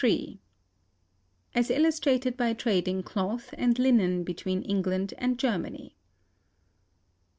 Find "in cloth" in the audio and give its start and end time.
2.87-3.53